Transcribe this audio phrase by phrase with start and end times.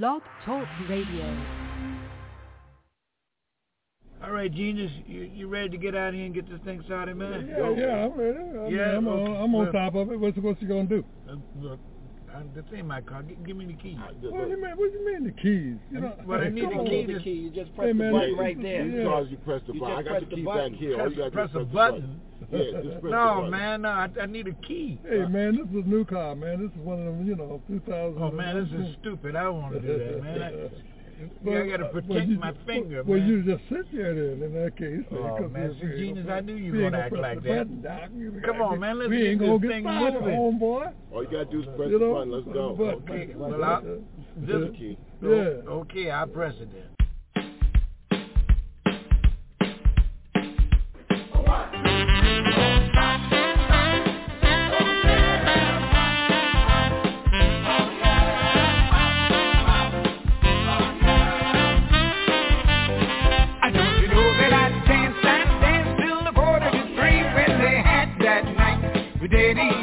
[0.00, 1.36] Blog Talk Radio.
[4.24, 6.82] All right, genius, you, you ready to get out of here and get this thing
[6.86, 7.46] started, man?
[7.46, 8.38] Yeah, yeah, I'm ready.
[8.38, 9.32] I yeah, mean, I'm, okay.
[9.32, 10.18] on, I'm on top of it.
[10.18, 11.04] What's what's you gonna do?
[11.28, 11.78] Uh, look,
[12.34, 13.22] uh, this ain't my car.
[13.22, 13.98] G- give me the keys.
[14.22, 15.76] What, do you mean, what do you mean the keys?
[15.90, 17.12] You know, what I need the key.
[17.12, 17.30] The key.
[17.30, 18.86] You just press hey, man, the button right there.
[18.86, 19.02] Yeah.
[19.02, 19.96] Because you press the button.
[19.96, 20.96] I got the key back here.
[20.96, 22.20] Press, press, press a button.
[22.50, 24.98] Yeah, just press no, man, no, I, I need a key.
[25.08, 26.62] Hey, man, this is a new car, man.
[26.62, 28.22] This is one of them, you know, 2000.
[28.22, 29.36] Oh, man, this is stupid.
[29.36, 30.42] I don't want to do that, man.
[30.42, 30.52] I,
[31.44, 33.28] Yeah, I got to uh, protect well, you, my finger, well, man.
[33.28, 35.04] Well, you just sit there then in that case.
[35.10, 37.82] Oh, man, see, Genius, I knew you were going to act like that.
[37.82, 38.42] Button.
[38.44, 39.84] Come on, man, let's get this thing moving.
[39.84, 40.92] homeboy.
[41.12, 42.32] All you got to do is press you know, the button.
[42.32, 42.74] Let's go.
[42.74, 43.02] Button.
[43.10, 43.82] Okay, well, I'll,
[44.36, 44.98] this, key.
[45.22, 45.28] Yeah.
[45.28, 46.88] Okay, I'll press it then.
[51.44, 52.01] One.
[69.32, 69.81] Daddy.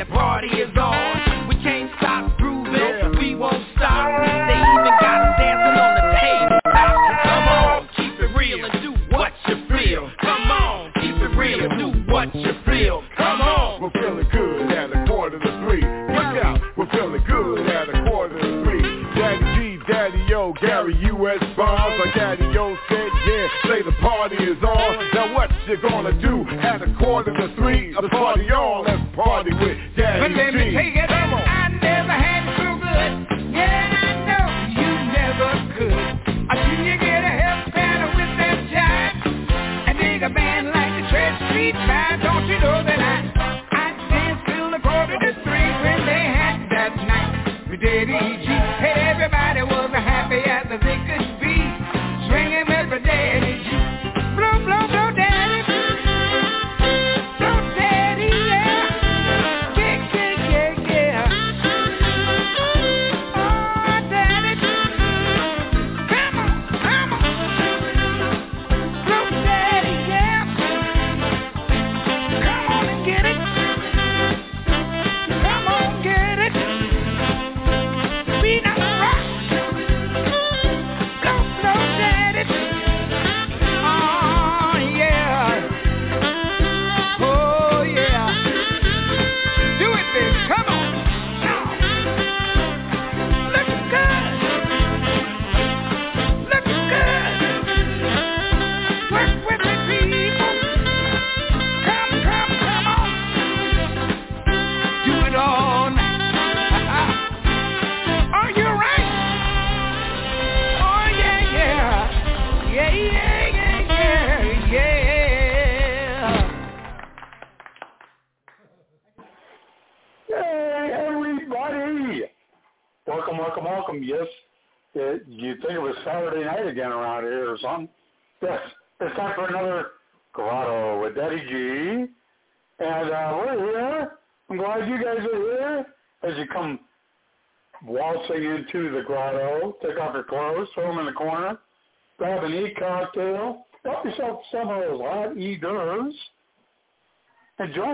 [0.00, 0.99] the party is on.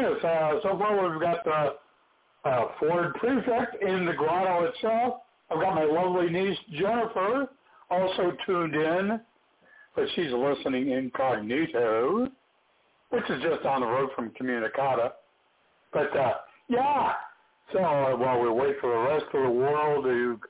[0.06, 0.24] Us.
[0.24, 5.14] Uh, so far we've got the uh, Ford Prefect in the grotto itself.
[5.50, 7.48] I've got my lovely niece Jennifer
[7.90, 9.20] also tuned in,
[9.94, 12.28] but she's listening incognito,
[13.10, 15.12] which is just on the road from Communicata.
[15.92, 16.34] But uh,
[16.68, 17.12] yeah,
[17.72, 20.40] so uh, while we wait for the rest of the world to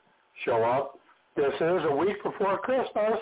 [0.45, 0.99] show up,
[1.35, 3.19] this is a week before Christmas,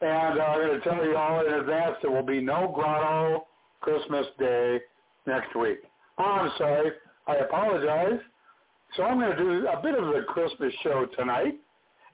[0.00, 3.46] and uh, I'm going to tell you all in advance there will be no grotto
[3.80, 4.80] Christmas Day
[5.26, 5.78] next week.
[6.18, 6.92] Oh, I'm sorry.
[7.26, 8.20] I apologize.
[8.96, 11.54] So I'm going to do a bit of the Christmas show tonight,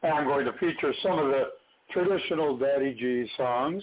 [0.02, 1.44] and I'm going to feature some of the
[1.90, 3.82] traditional Daddy G songs,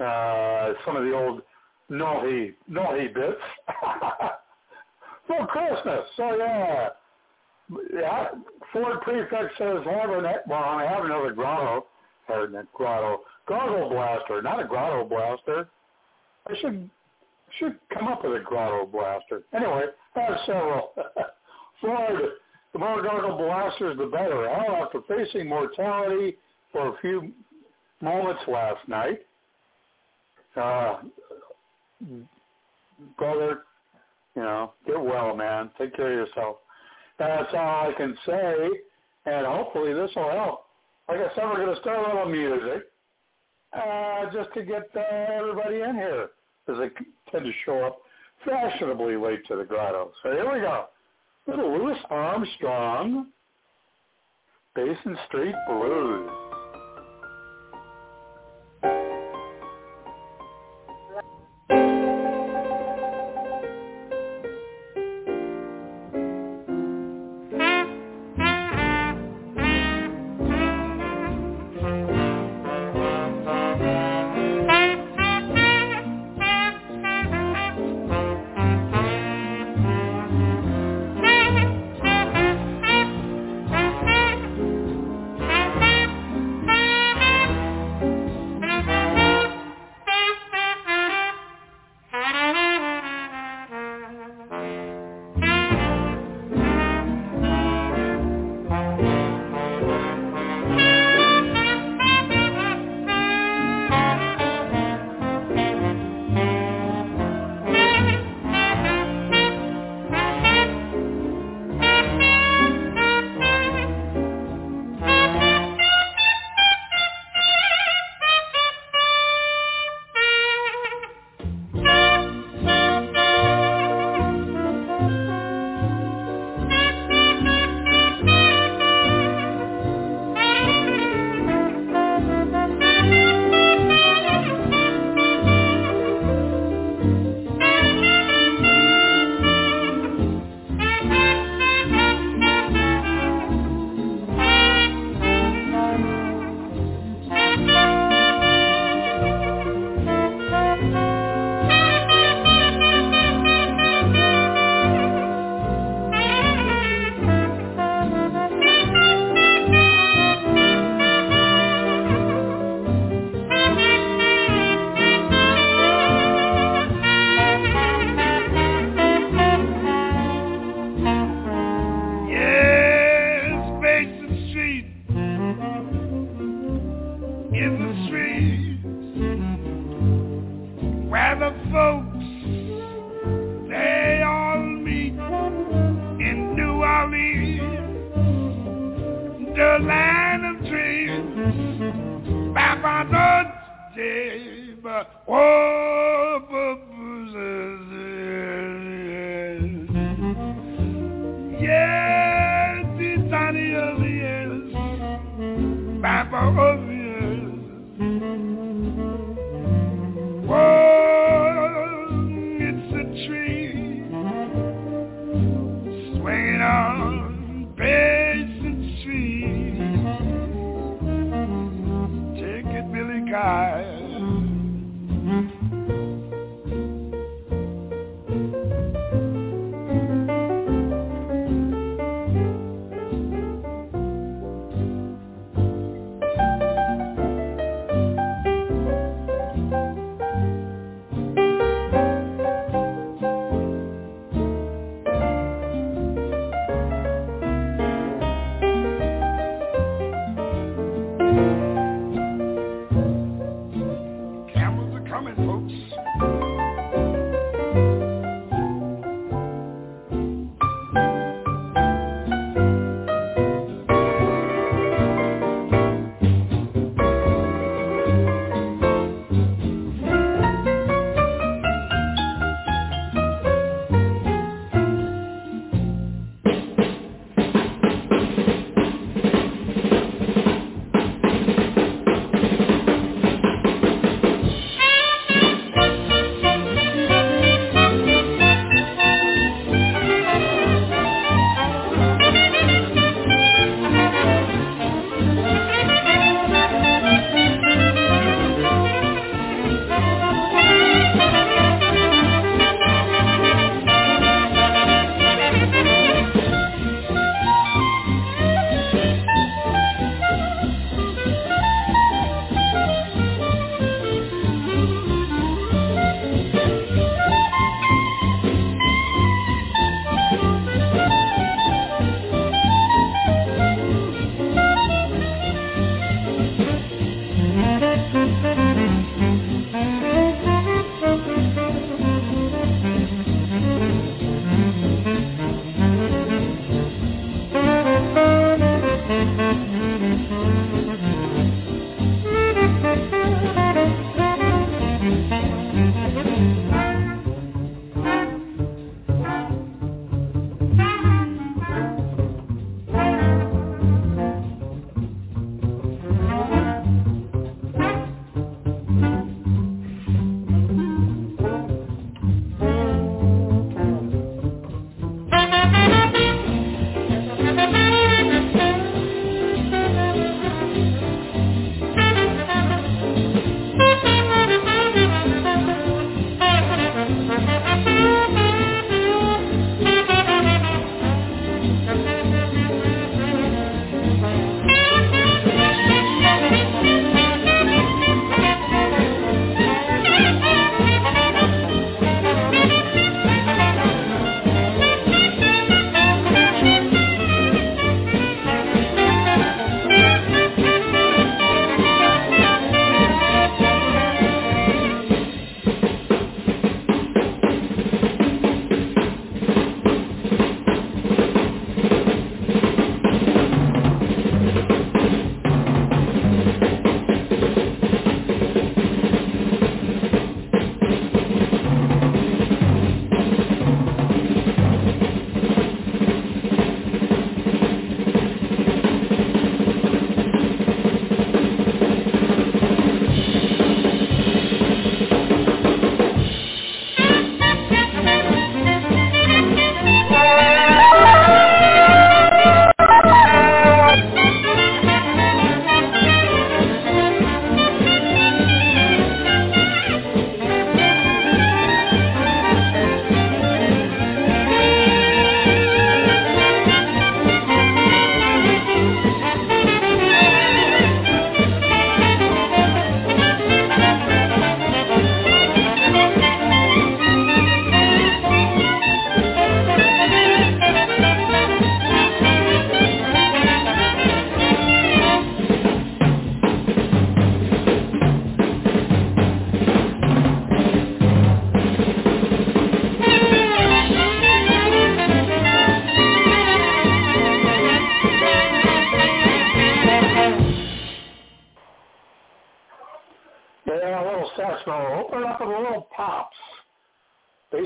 [0.00, 1.42] uh, some of the old
[1.88, 3.40] naughty, naughty bits
[5.26, 6.00] for Christmas.
[6.16, 6.88] So yeah,
[7.92, 8.26] yeah.
[8.72, 11.86] Ford Prefect says have an well, I have another grotto,
[12.28, 15.68] or grotto, grotto blaster, not a grotto blaster.
[16.48, 16.90] I should
[17.58, 19.42] should come up with a grotto blaster.
[19.54, 19.84] Anyway,
[20.16, 20.92] I have several.
[21.80, 22.20] Ford,
[22.72, 24.48] the more grotto blasters, the better.
[24.48, 26.36] Hell, after facing mortality
[26.72, 27.32] for a few
[28.00, 29.20] moments last night,
[30.56, 31.00] uh,
[33.18, 33.62] brother,
[34.36, 35.70] you know, get well, man.
[35.78, 36.56] Take care of yourself.
[37.18, 38.68] That's all I can say,
[39.26, 40.64] and hopefully this will help.
[41.08, 42.84] I said, we're going to start a little music
[43.72, 45.00] uh, just to get uh,
[45.38, 46.30] everybody in here,
[46.68, 46.88] as they
[47.30, 47.98] tend to show up
[48.44, 50.12] fashionably late to the grotto.
[50.22, 50.86] So here we go.
[51.46, 53.26] Little Louis Armstrong,
[54.74, 56.43] Basin Street Blues.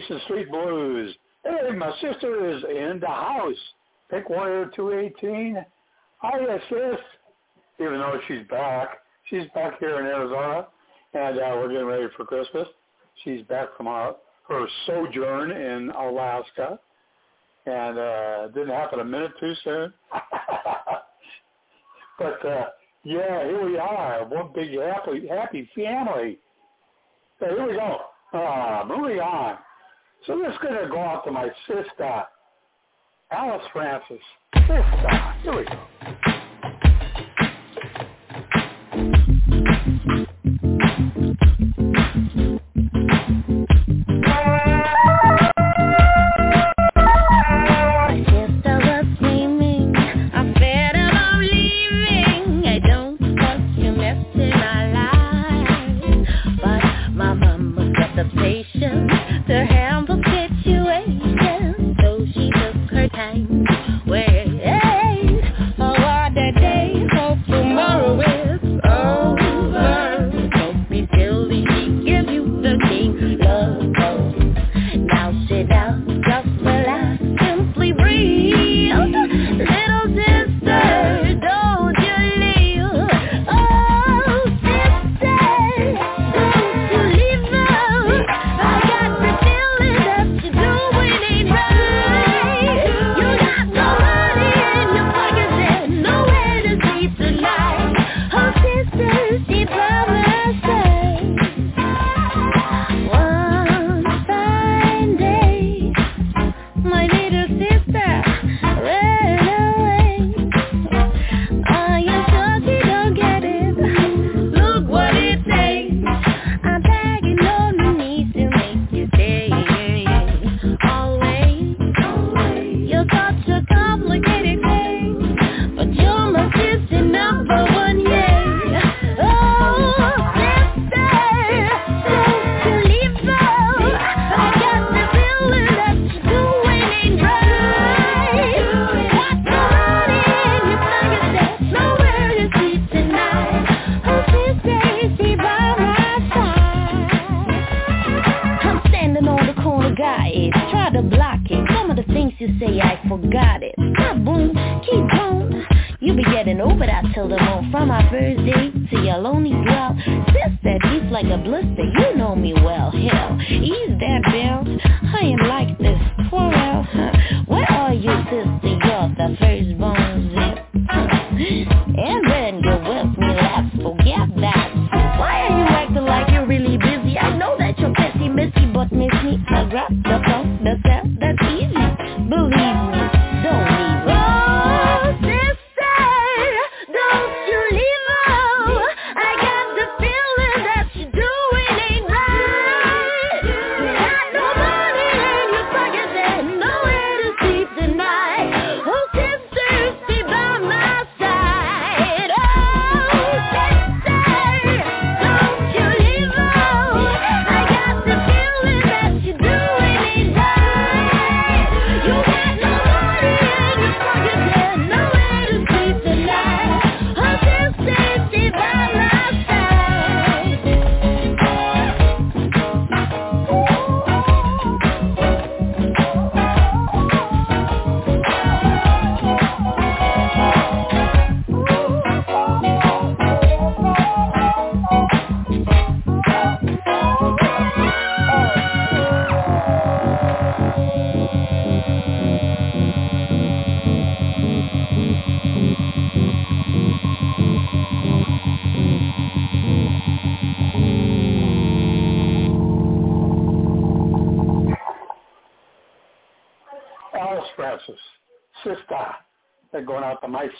[0.09, 1.15] Basin Street Blues.
[1.45, 3.55] Hey, my sister is in the house.
[4.11, 5.65] Pick Warrior 218.
[6.19, 6.99] Hi, sis.
[7.79, 8.99] Even though she's back.
[9.29, 10.69] She's back here in Arizona,
[11.13, 12.67] and uh, we're getting ready for Christmas.
[13.23, 14.17] She's back from our,
[14.49, 16.81] her sojourn in Alaska,
[17.67, 19.93] and uh, didn't happen a minute too soon.
[22.19, 22.69] but uh,
[23.05, 26.39] yeah, here we are, one big happy happy family.
[27.39, 27.99] So here we go.
[28.33, 29.59] Uh, moving on.
[30.27, 32.23] So this is going to go out to my sister,
[33.31, 34.19] Alice Francis.
[34.55, 35.79] Sister, here we go.
[42.35, 42.59] my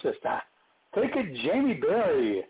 [0.03, 0.41] sister.
[0.95, 2.45] Take it, Jamie Berry.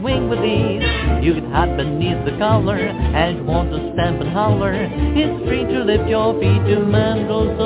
[0.00, 0.84] swing with ease.
[1.24, 4.72] You can hide beneath the collar and want to stamp and holler.
[4.72, 7.58] It's free to lift your feet to mantles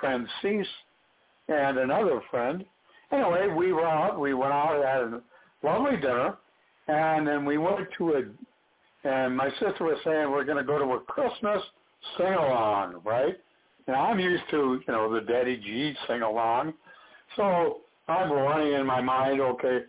[0.00, 0.66] friend Cease
[1.48, 2.64] and another friend.
[3.12, 4.20] Anyway, we were out.
[4.20, 5.22] We went out and had a
[5.66, 6.36] lovely dinner,
[6.88, 8.22] and then we went to a.
[9.08, 11.62] And my sister was saying we're going to go to a Christmas
[12.16, 13.36] sing along, right?
[13.86, 16.74] And I'm used to you know the Daddy G sing along,
[17.36, 19.40] so I'm running in my mind.
[19.40, 19.80] Okay,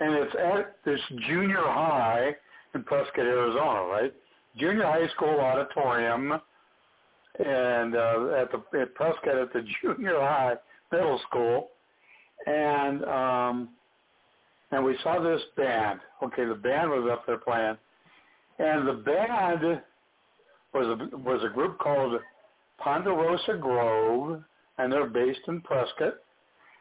[0.00, 2.36] and it's at this junior high
[2.74, 4.14] in Prescott, Arizona, right?
[4.56, 6.40] Junior high school auditorium,
[7.38, 10.54] and uh, at the at Prescott at the junior high
[10.92, 11.70] middle school,
[12.46, 13.68] and um,
[14.70, 16.00] and we saw this band.
[16.22, 17.76] Okay, the band was up there playing,
[18.58, 19.80] and the band
[20.74, 22.20] was a was a group called
[22.78, 24.42] Ponderosa Grove,
[24.78, 26.14] and they're based in Prescott.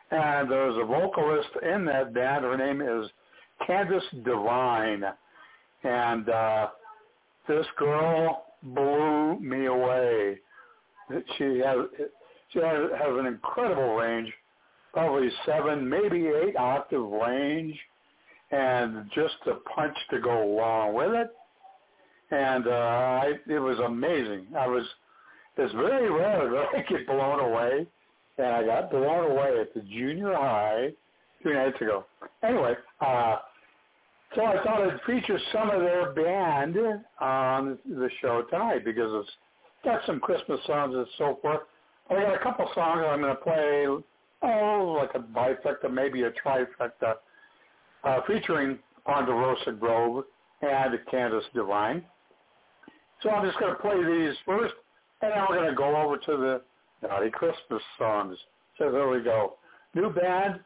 [0.09, 2.45] And there's a vocalist in that band.
[2.45, 3.09] Her name is
[3.65, 5.03] Candace Divine,
[5.83, 6.67] and uh,
[7.47, 10.39] this girl blew me away.
[11.37, 11.77] She has
[12.53, 14.31] she has, has an incredible range,
[14.93, 17.77] probably seven, maybe eight octave range,
[18.51, 21.29] and just a punch to go along with it.
[22.31, 24.47] And uh, I, it was amazing.
[24.57, 24.83] I was,
[25.57, 27.87] it's very rare that I get blown away,
[28.37, 30.91] and I got blown away at the junior high
[31.43, 32.05] two nights ago.
[32.43, 33.37] Anyway, uh,
[34.35, 36.77] so I thought I'd feature some of their band
[37.19, 39.29] on the show tonight because it's
[39.87, 41.61] got some Christmas songs and so forth.
[42.09, 46.31] I got a couple songs I'm going to play, oh, like a bifecta, maybe a
[46.31, 47.15] trifecta,
[48.03, 50.25] uh, featuring Ponderosa Grove
[50.61, 52.03] and Candace Devine.
[53.23, 54.73] So I'm just going to play these first,
[55.21, 56.61] and then we're going to go over to the
[57.07, 58.37] Naughty Christmas songs.
[58.77, 59.53] So there we go.
[59.95, 60.59] New band.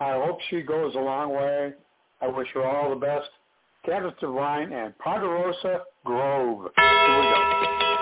[0.00, 1.72] I hope she goes a long way.
[2.20, 3.28] I wish her all the best.
[3.86, 6.70] Candace Devine and Ponderosa Grove.
[6.76, 7.93] Here we go.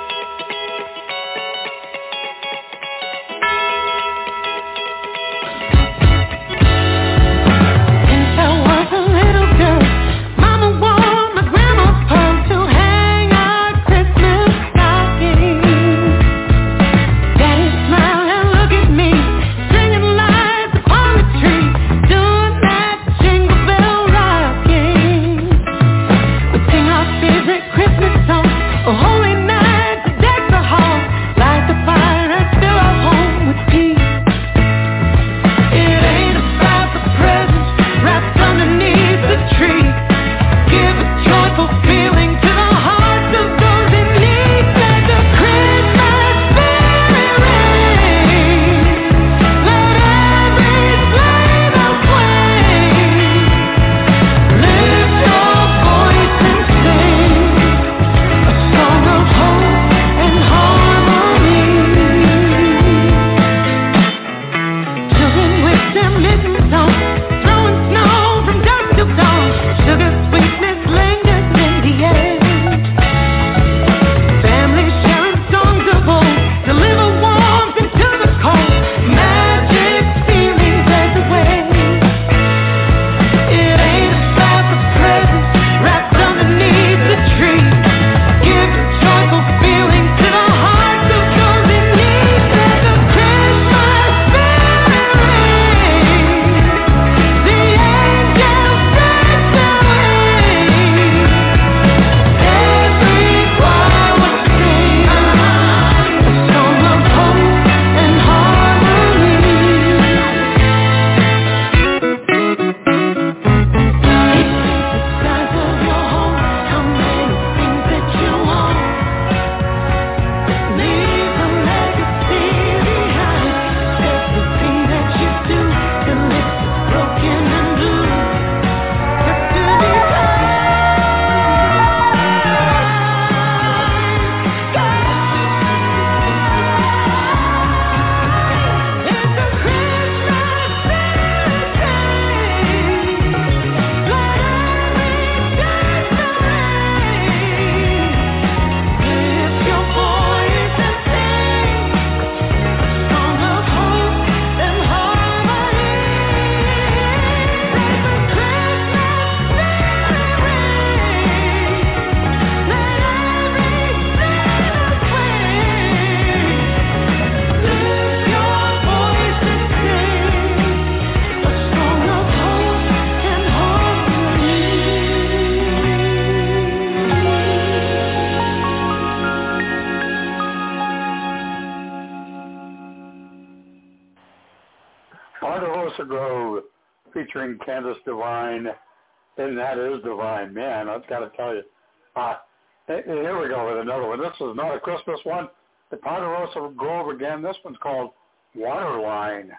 [194.53, 195.49] another Christmas one.
[195.91, 197.43] The Ponderosa Grove again.
[197.43, 198.11] This one's called
[198.55, 199.53] Waterline.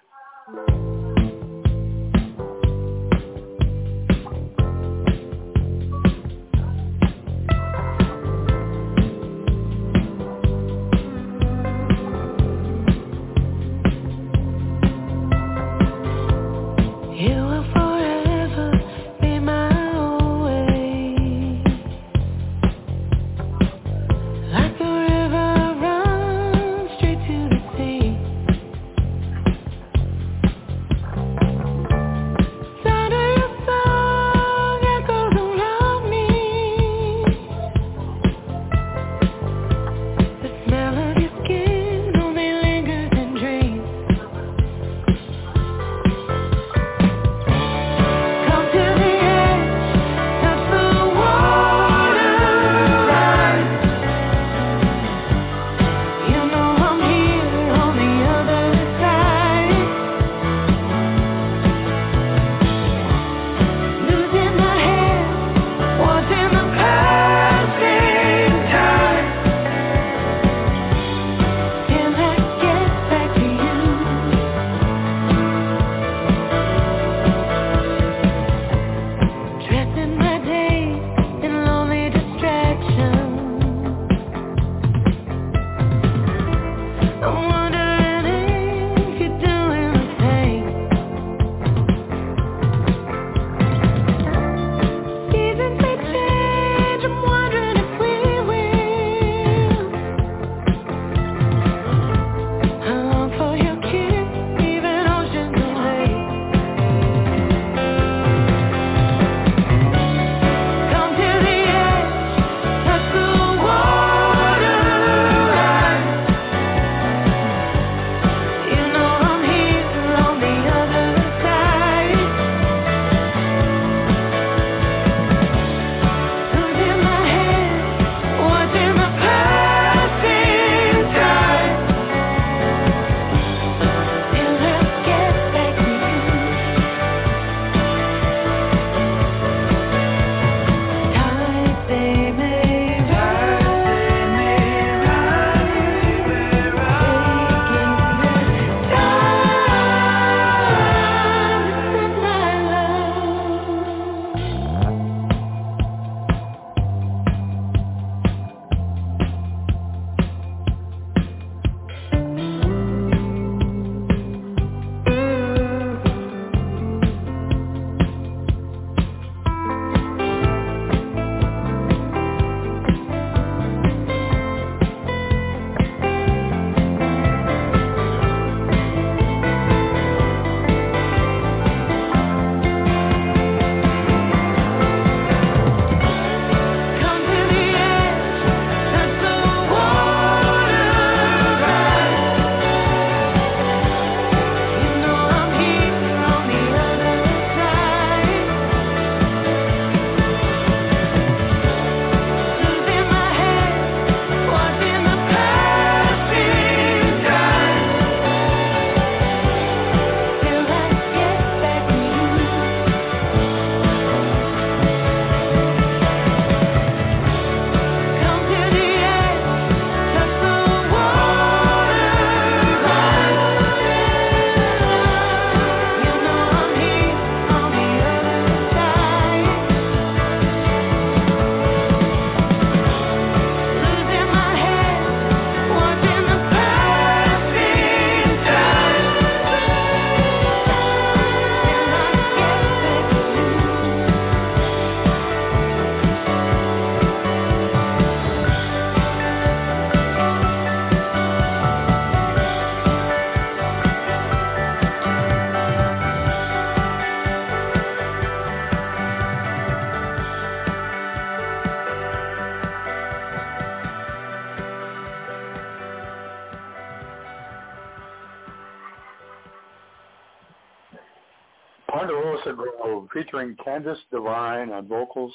[273.43, 275.33] featuring Candice Devine on vocals.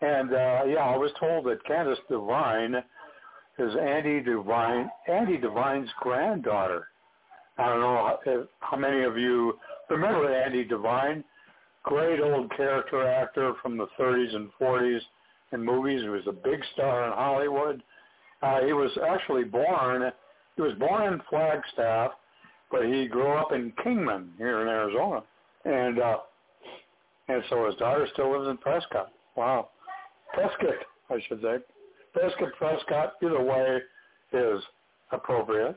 [0.00, 2.82] And uh, yeah, I was told that Candice Devine
[3.58, 6.88] is Andy Devine, Andy Devine's granddaughter.
[7.58, 9.58] I don't know how, how many of you
[9.90, 11.22] remember Andy Devine,
[11.82, 15.00] great old character actor from the 30s and 40s
[15.52, 16.02] in movies.
[16.02, 17.82] He was a big star in Hollywood.
[18.42, 20.10] Uh, he was actually born,
[20.56, 22.12] he was born in Flagstaff,
[22.70, 25.22] but he grew up in Kingman here in Arizona.
[25.64, 26.16] And uh,
[27.32, 29.12] and so his daughter still lives in Prescott.
[29.36, 29.70] Wow.
[30.34, 30.74] Prescott,
[31.10, 31.56] I should say.
[32.12, 33.78] Prescott, Prescott, either way
[34.32, 34.62] is
[35.12, 35.76] appropriate,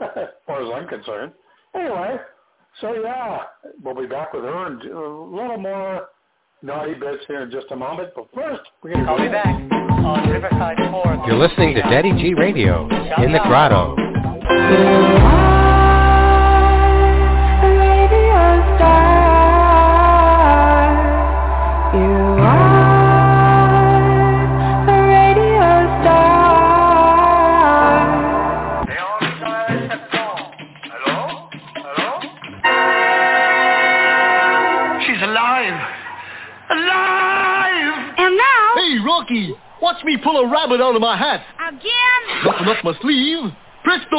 [0.00, 0.06] as
[0.46, 1.32] far as I'm concerned.
[1.74, 2.16] Anyway,
[2.80, 3.38] so yeah,
[3.82, 6.08] we'll be back with her and a little more
[6.62, 8.10] naughty bits here in just a moment.
[8.14, 11.24] But first, we're going to I'll be back on Riverside 4.
[11.26, 12.88] You're listening to Daddy G Radio
[13.22, 13.96] in the Grotto.
[14.46, 15.16] She's
[39.24, 41.42] now, watch me pull a rabbit out of my hat.
[41.68, 43.52] again, Nothing up my sleeve.
[43.84, 44.16] Presto!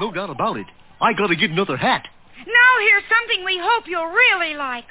[0.00, 0.66] No doubt about it.
[1.00, 2.06] I gotta get another hat.
[2.46, 4.84] now here's something we hope you'll really like.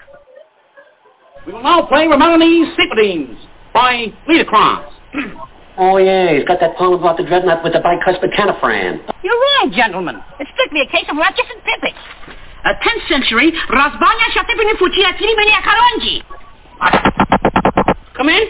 [1.48, 3.38] We will now play Romani's Symphonies
[3.74, 4.92] by Liederkranz.
[5.78, 9.00] Oh, yeah, he's got that poem about the dreadnought with the bicuspid canifran.
[9.24, 10.20] You're right, gentlemen.
[10.38, 11.98] It's strictly a case of Ratchis and physics.
[12.68, 16.22] A 10th century Razbania Shatepini Fuchia Tilimenia Karonji.
[18.16, 18.46] Come in.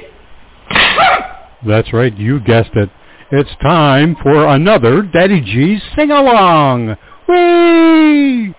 [1.67, 2.89] That's right, you guessed it.
[3.31, 6.97] It's time for another Daddy G sing-along.
[7.27, 8.53] Whee!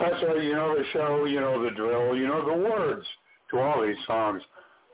[0.00, 0.42] That's right.
[0.42, 3.06] You know the show, you know the drill, you know the words
[3.50, 4.42] to all these songs.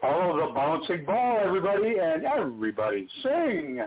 [0.00, 3.80] Follow the bouncing ball, everybody, and everybody sing.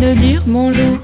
[0.00, 0.95] le dur, bonjour.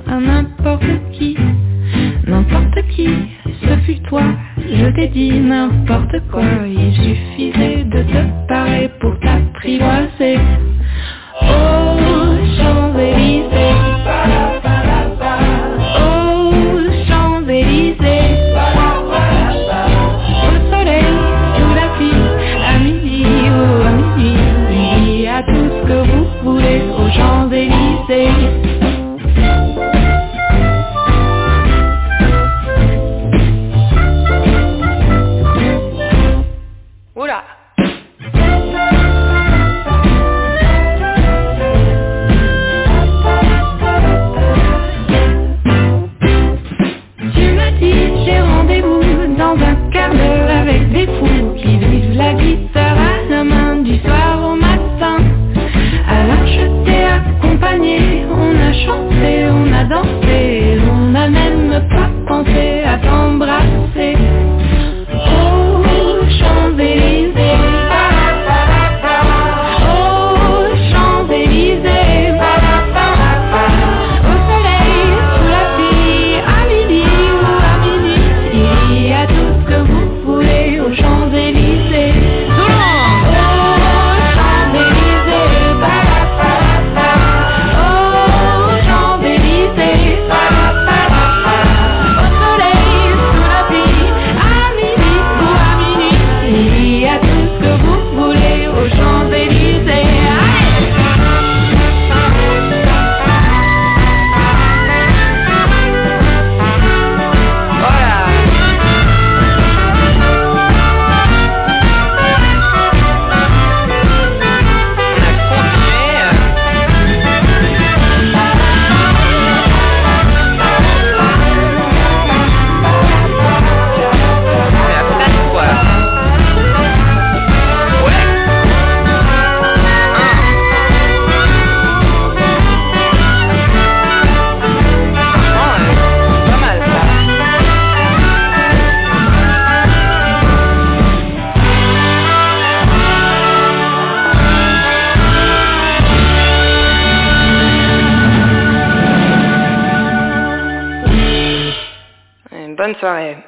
[152.73, 153.45] and Bansayan.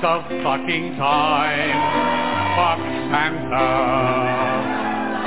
[0.00, 1.76] Waste of fucking time.
[2.56, 2.80] Fuck
[3.10, 3.68] Santa.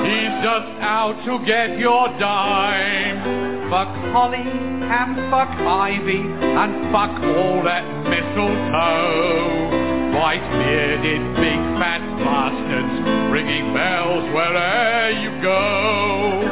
[0.04, 3.70] He's just out to get your dime.
[3.70, 9.82] Fuck holly and fuck ivy and fuck all that mistletoe.
[10.18, 16.50] White-bearded big fat bastards ringing bells wherever you go.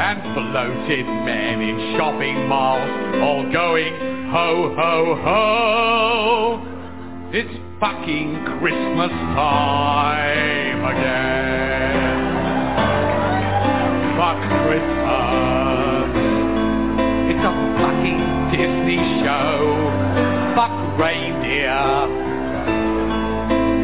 [0.00, 2.90] And bloated men in shopping malls
[3.22, 3.94] all going
[4.30, 6.69] ho ho ho.
[7.32, 12.18] It's fucking Christmas time again.
[14.18, 16.10] Fuck Christmas.
[17.30, 19.62] It's a fucking Disney show.
[20.58, 21.70] Fuck reindeer.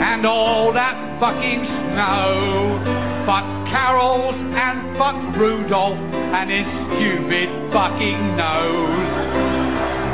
[0.02, 1.62] And all that fucking
[1.94, 2.82] snow.
[3.26, 5.94] Fuck carols and fuck Rudolph
[6.34, 6.66] and his
[6.98, 9.25] stupid fucking nose.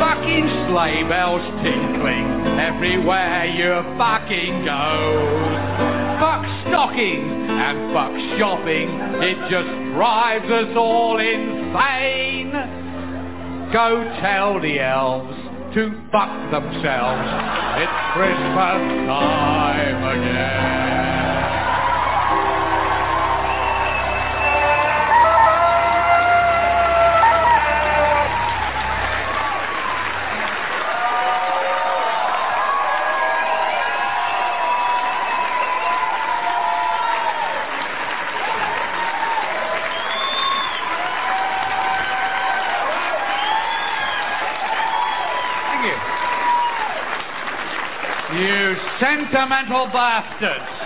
[0.03, 6.19] Fucking sleigh bells tinkling everywhere you fucking go.
[6.19, 8.89] Fuck stockings and fuck shopping,
[9.23, 12.51] it just drives us all insane.
[13.73, 15.37] Go tell the elves
[15.75, 17.29] to fuck themselves.
[17.79, 21.02] It's Christmas time again.
[49.33, 50.82] Sentimental bastards.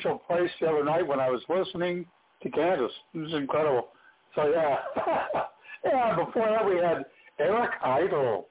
[0.00, 2.06] Rachel Price the other night when I was listening
[2.42, 2.90] to Kansas.
[3.12, 3.88] It was incredible.
[4.34, 4.76] So yeah,
[5.84, 6.16] yeah.
[6.16, 7.04] Before that, we had
[7.38, 8.46] Eric Idle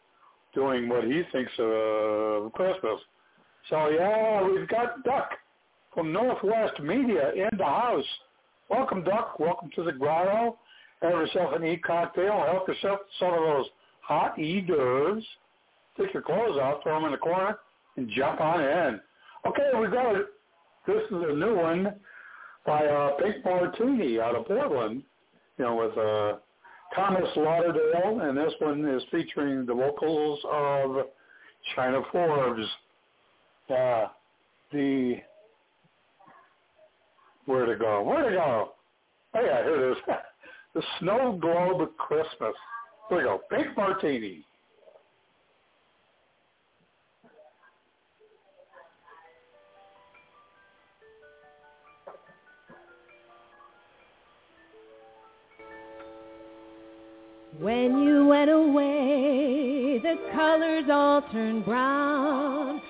[0.54, 3.00] doing what he thinks of uh, Christmas.
[3.72, 5.32] So yeah, we've got Duck
[5.92, 8.06] from Northwest Media in the house.
[8.70, 9.40] Welcome, Duck.
[9.40, 10.56] Welcome to the grotto.
[11.02, 12.46] Have yourself an e-cocktail.
[12.52, 13.66] Help yourself some of those
[14.02, 15.24] hot e-d'oeuvres.
[15.98, 17.58] Take your clothes off, throw them in the corner,
[17.98, 19.00] and jump on in.
[19.48, 20.16] Okay, we've got.
[20.90, 21.94] This is a new one
[22.66, 25.04] by uh, Pink Martini out of Portland,
[25.60, 26.40] you know, with uh,
[26.96, 31.06] Thomas Lauderdale, and this one is featuring the vocals of
[31.76, 32.66] China Forbes.
[33.70, 34.08] Uh,
[34.72, 35.18] the
[37.46, 38.02] where to go?
[38.02, 38.72] Where to go?
[39.36, 39.98] Oh yeah, here it is.
[40.74, 42.56] the Snow Globe Christmas.
[43.10, 43.42] Here we go.
[43.52, 44.44] Pink Martini.
[57.60, 62.82] When you went away, the colors all turned brown.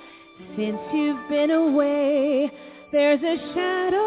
[0.55, 2.51] Since you've been away,
[2.91, 3.97] there's a shadow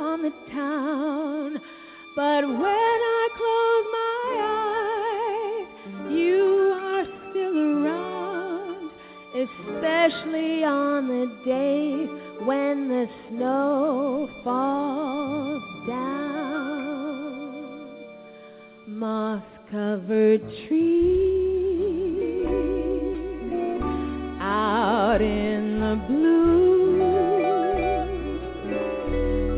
[0.00, 1.60] on the town.
[2.16, 4.40] But when I close my
[5.60, 8.90] eyes, you are still around,
[9.36, 12.06] especially on the day
[12.46, 16.38] when the snow falls down.
[18.86, 21.28] Moss covered trees
[24.40, 26.48] out in the blue.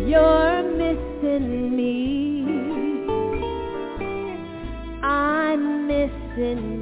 [0.08, 2.44] You're missing me.
[5.02, 6.80] I'm missing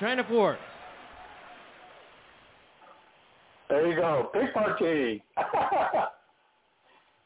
[0.00, 0.58] China Forbes.
[3.68, 4.30] There you go.
[4.32, 5.22] Big party.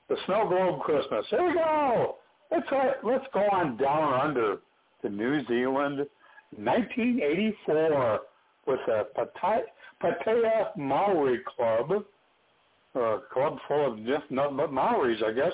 [0.08, 1.26] the Snow Globe Christmas.
[1.28, 2.16] Here we go.
[2.50, 2.66] Let's
[3.04, 4.58] let's go on down under
[5.02, 6.06] to New Zealand,
[6.56, 8.20] 1984,
[8.66, 9.06] with the
[10.02, 12.04] Patea Maori Club,
[12.94, 15.52] a club full of just nothing but Maoris, I guess.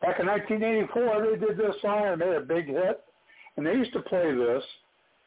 [0.00, 3.04] Back in 1984, they did this song and made a big hit.
[3.56, 4.64] And they used to play this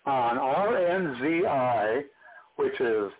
[0.06, 2.04] on RNZI,
[2.58, 3.12] which is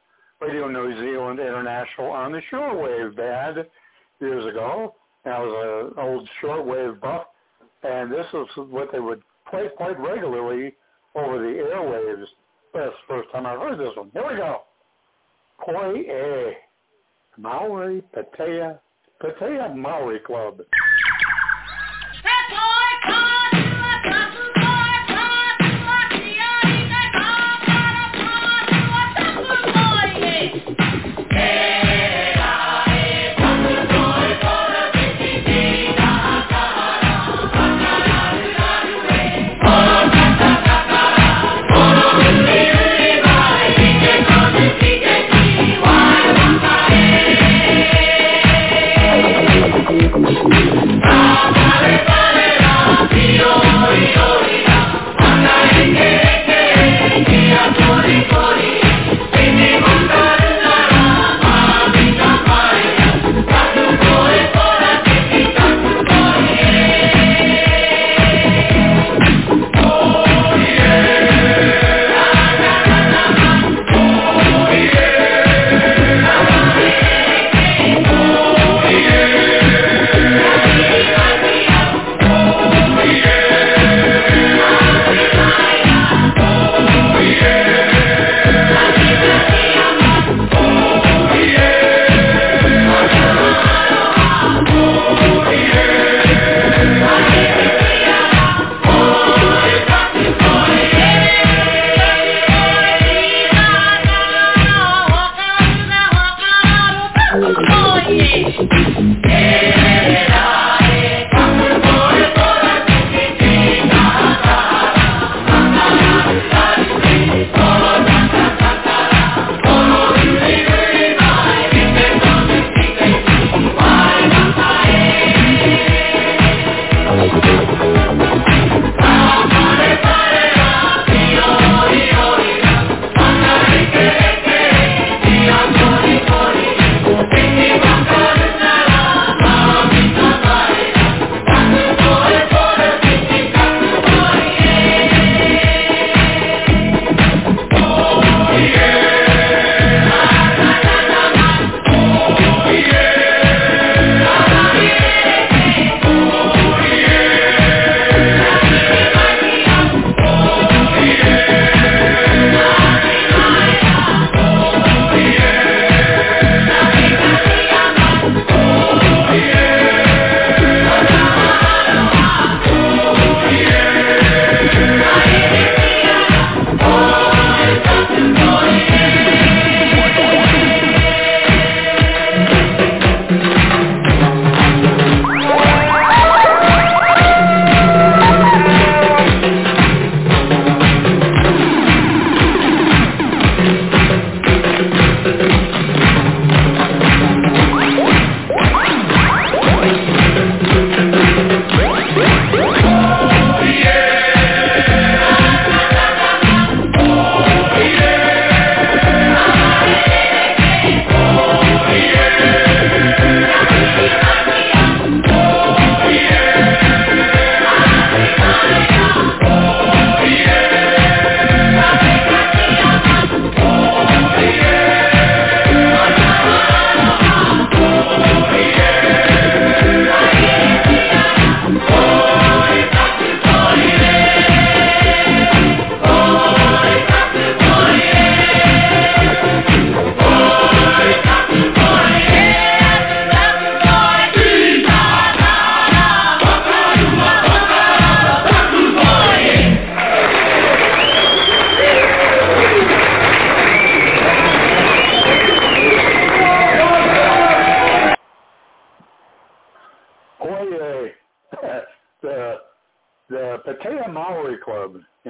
[0.42, 3.66] Radio New Zealand International on the shortwave band
[4.20, 4.96] years ago.
[5.26, 7.28] And I was an old shortwave buff,
[7.84, 10.76] and this is what they would play quite regularly
[11.16, 12.26] over the airwaves.
[12.74, 14.10] That's the first time I heard this one.
[14.12, 14.64] Here we go.
[15.64, 16.54] Poi E.
[17.38, 18.80] Maori Patea,
[19.22, 20.62] Patea Maori Club.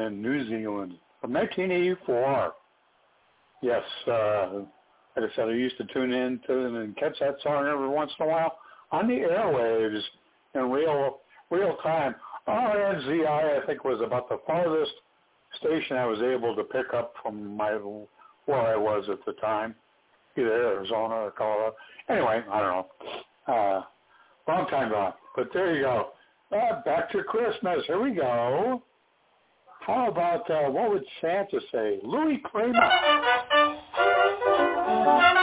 [0.03, 2.53] In New Zealand from 1984.
[3.61, 4.49] Yes, uh,
[5.15, 7.87] like I said, I used to tune in to them and catch that song every
[7.87, 8.57] once in a while
[8.91, 10.01] on the airwaves
[10.55, 12.15] in real real time.
[12.47, 14.91] RNZI, I think, was about the farthest
[15.59, 17.71] station I was able to pick up from my
[18.45, 19.75] where I was at the time,
[20.37, 21.75] either Arizona or Colorado.
[22.09, 22.87] Anyway, I don't
[23.47, 23.53] know.
[23.53, 23.81] Uh,
[24.51, 25.13] long time gone.
[25.35, 26.09] But there you go.
[26.51, 27.79] Uh, back to Christmas.
[27.87, 28.83] Here we go.
[29.85, 31.99] How about uh, what would Santa say?
[32.03, 32.79] Louis Kramer.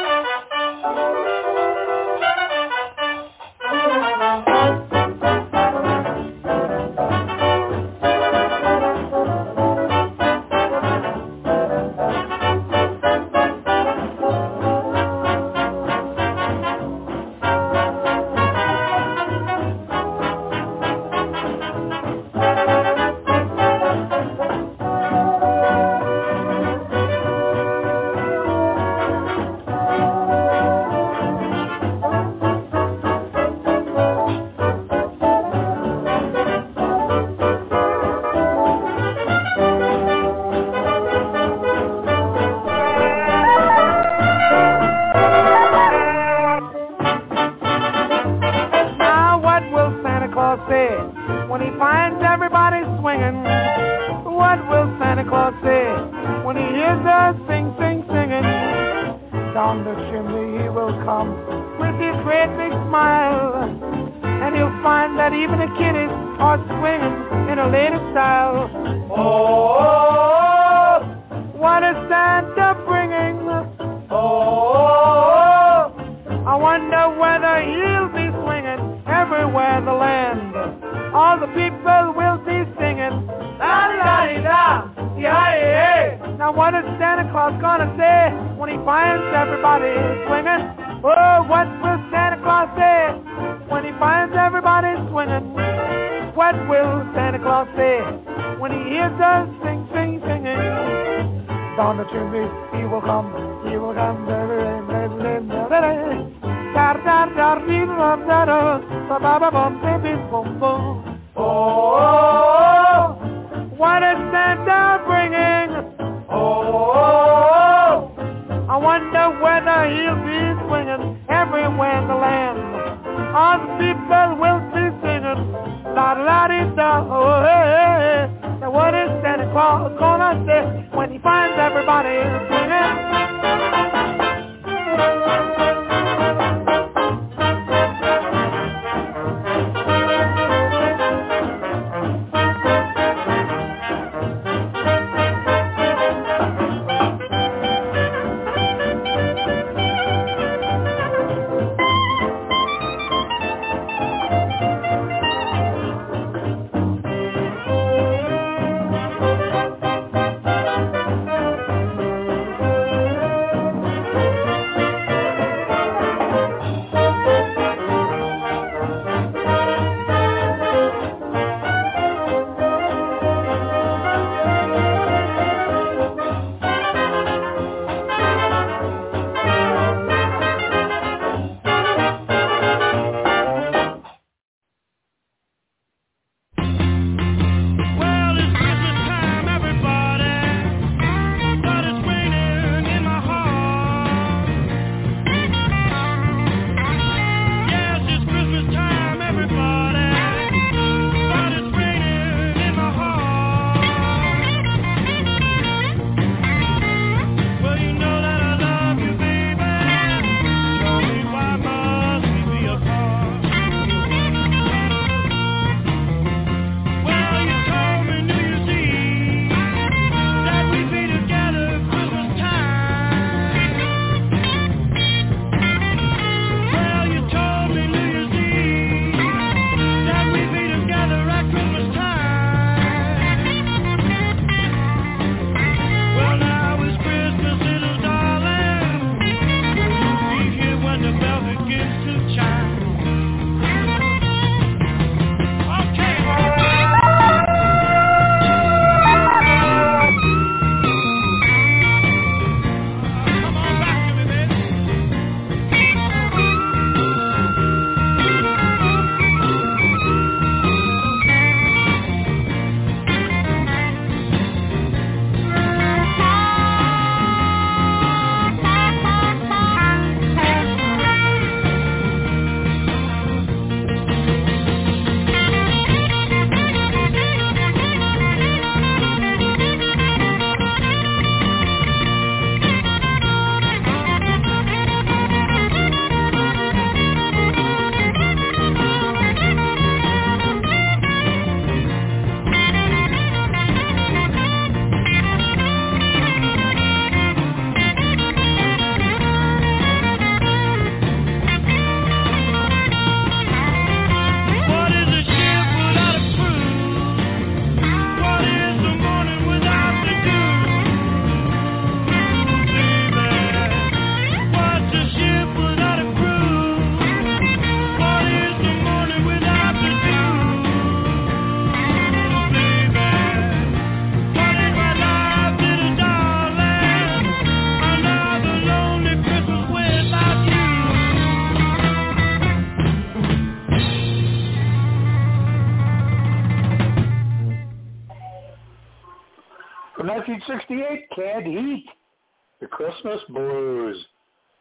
[343.00, 344.06] Christmas blues.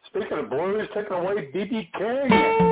[0.06, 2.69] Speaking of blues, taking away BB King.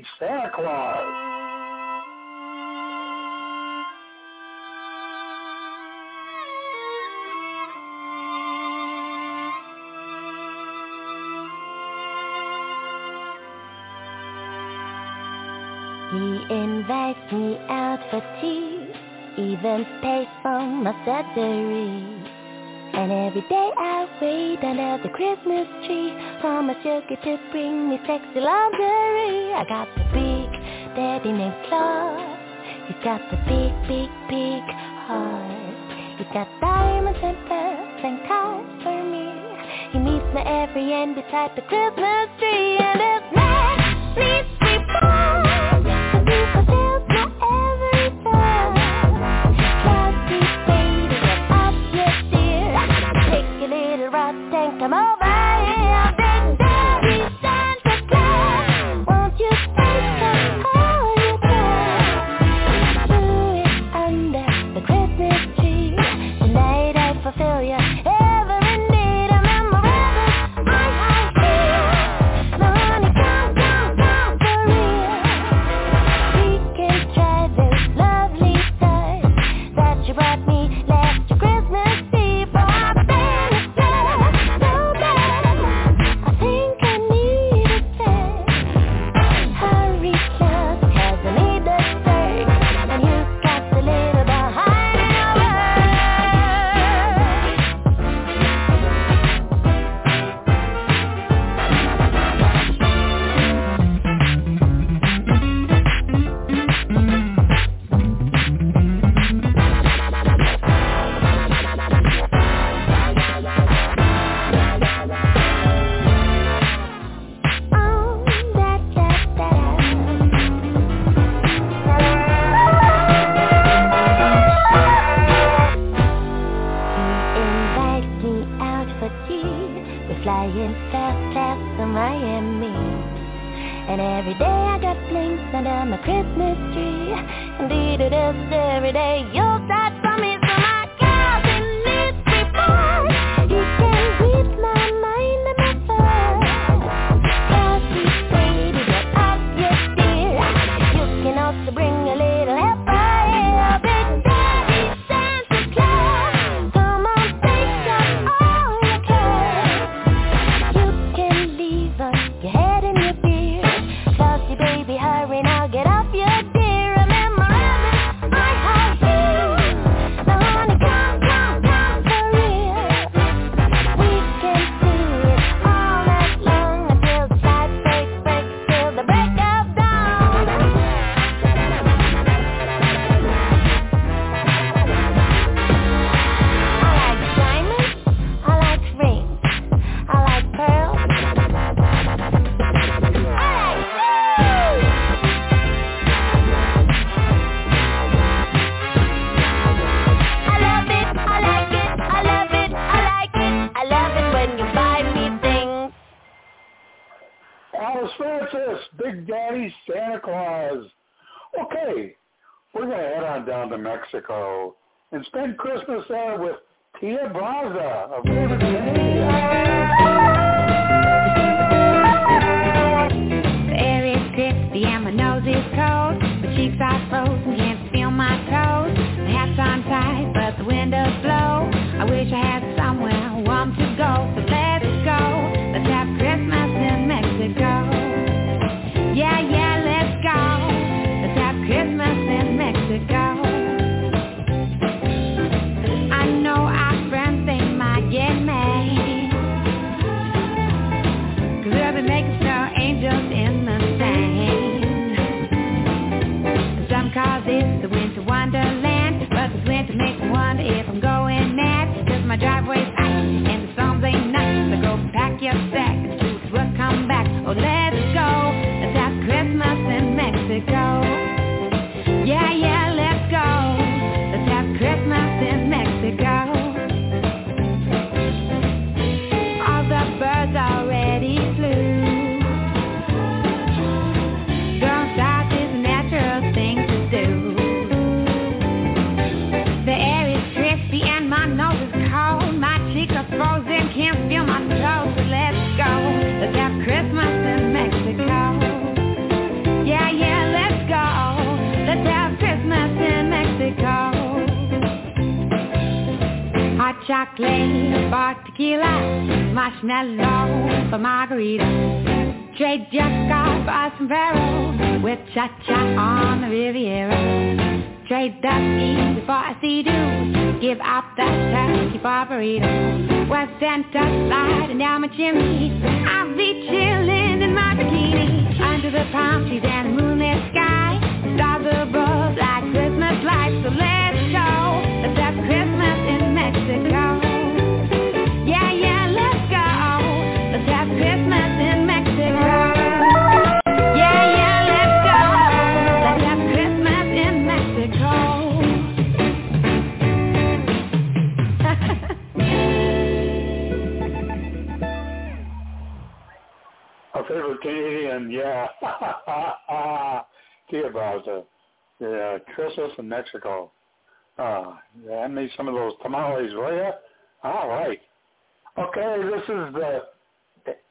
[0.00, 1.04] need Santa Claus.
[16.12, 18.88] He invites me out for tea,
[19.38, 22.40] even pays for my surgery.
[22.92, 28.00] And every day I wait under the Christmas tree for my sugar to bring me
[28.06, 29.39] sexy lingerie.
[29.54, 30.50] I got the big
[30.96, 32.38] daddy named Claude.
[32.88, 34.62] You got the big, big, big
[35.06, 36.18] heart.
[36.18, 39.28] You got diamonds and pearls and cars for me.
[39.92, 44.59] He meets me every end beside the Christmas tree, and if man me.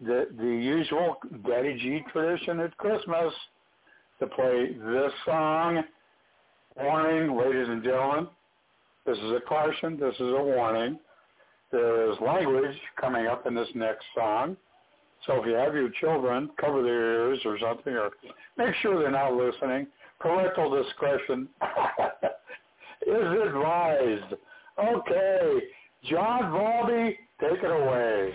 [0.01, 1.17] the the usual
[1.47, 3.33] Daddy G tradition at Christmas
[4.19, 5.83] to play this song.
[6.75, 8.27] Warning, ladies and gentlemen,
[9.05, 9.99] this is a caution.
[9.99, 10.99] This is a warning.
[11.71, 14.55] There is language coming up in this next song.
[15.25, 18.11] So if you have your children, cover their ears or something, or
[18.57, 19.87] make sure they're not listening.
[20.19, 21.47] Parental discretion
[23.07, 24.33] is advised.
[24.81, 25.59] Okay,
[26.09, 28.33] John Valby, take it away.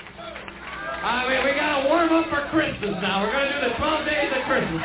[1.02, 3.24] I mean, we got to warm up for Christmas now.
[3.24, 4.82] We're going to do the 12 days of Christmas.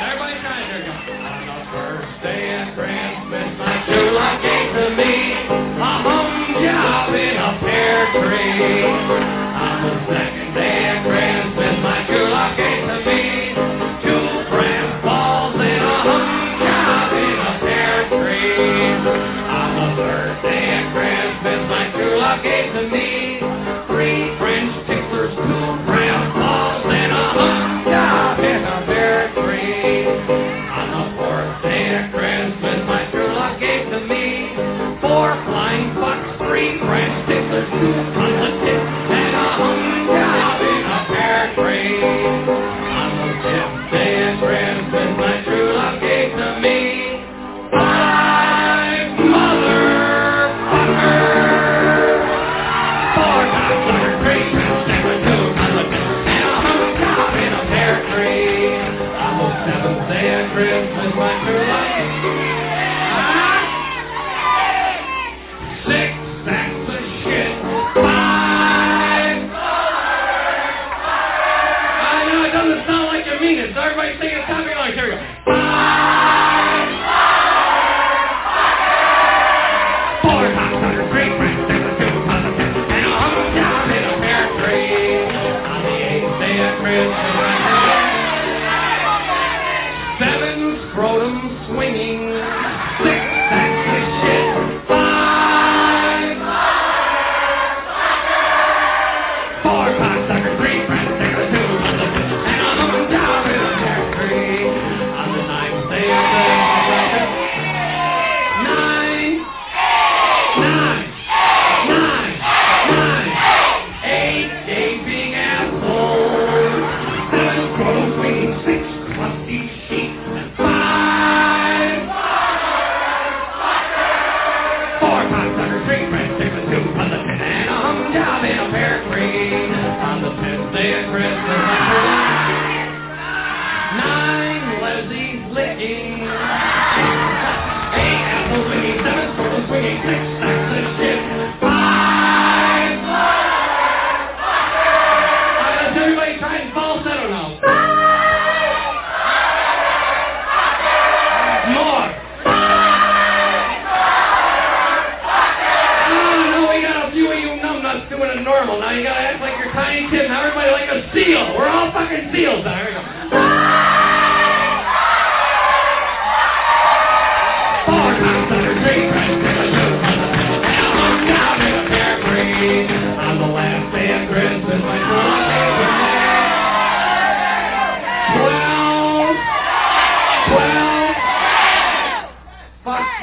[0.00, 0.88] Everybody try it.
[0.88, 5.12] On the first day of Christmas, my true love gave to me.
[5.76, 8.80] A home job in a pear tree.
[8.80, 10.00] I was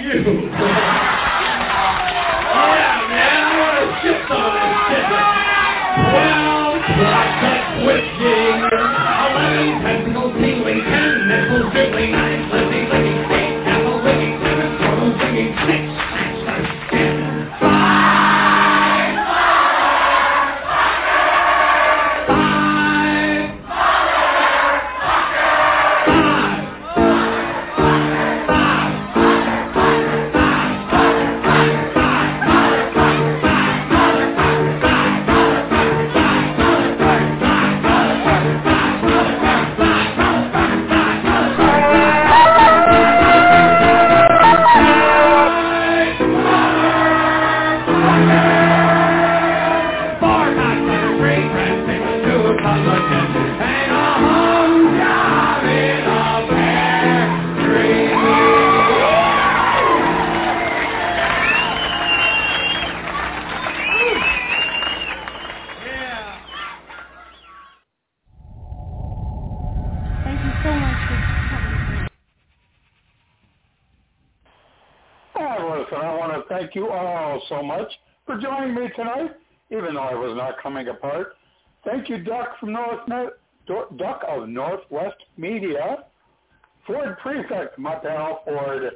[0.01, 0.77] you.
[80.77, 81.35] coming apart.
[81.85, 82.99] Thank you, Duck from North
[83.67, 86.05] Duck of Northwest Media.
[86.85, 88.91] Ford Prefect, my pal Ford.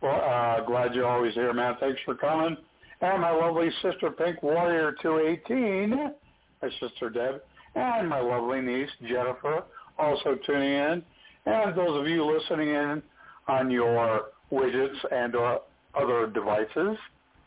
[0.00, 1.76] Well, uh, glad you're always here, man.
[1.80, 2.56] Thanks for coming.
[3.00, 5.90] And my lovely sister Pink Warrior 218,
[6.62, 7.42] my sister Deb,
[7.74, 9.64] and my lovely niece Jennifer
[9.98, 11.02] also tuning in.
[11.46, 13.02] And those of you listening in
[13.46, 15.62] on your widgets and or
[15.94, 16.96] other devices,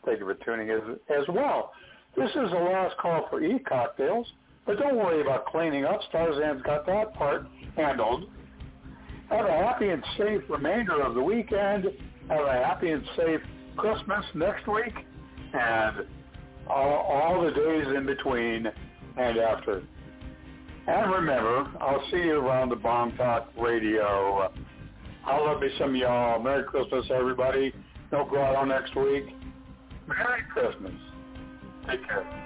[0.04, 1.72] thank you for tuning in as, as well.
[2.16, 4.26] This is the last call for e-cocktails,
[4.66, 6.00] but don't worry about cleaning up.
[6.12, 8.28] Starzan's got that part handled.
[9.30, 11.86] Have a happy and safe remainder of the weekend.
[12.28, 13.40] Have a happy and safe
[13.76, 14.94] Christmas next week
[15.54, 16.06] and
[16.68, 18.66] all, all the days in between
[19.16, 19.82] and after.
[20.86, 24.52] And remember, I'll see you around the Bomb Talk Radio.
[25.24, 26.42] I love me some y'all.
[26.42, 27.72] Merry Christmas, everybody.
[28.10, 29.24] Don't go out next week.
[30.06, 30.92] Merry Christmas.
[31.88, 32.41] Take care.